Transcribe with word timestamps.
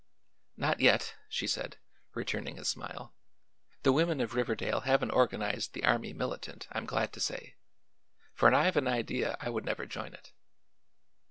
"Not 0.57 0.79
yet," 0.79 1.13
she 1.29 1.45
said, 1.45 1.77
returning 2.15 2.55
his 2.57 2.67
smile. 2.67 3.13
"The 3.83 3.91
women 3.91 4.19
of 4.19 4.33
Riverdale 4.33 4.79
haven't 4.79 5.11
organized 5.11 5.73
the 5.73 5.85
army 5.85 6.11
militant, 6.11 6.67
I'm 6.71 6.87
glad 6.87 7.13
to 7.13 7.19
say; 7.19 7.53
for 8.33 8.51
I've 8.51 8.77
an 8.77 8.87
idea 8.87 9.37
I 9.39 9.51
would 9.51 9.63
never 9.63 9.85
join 9.85 10.15
it." 10.15 10.33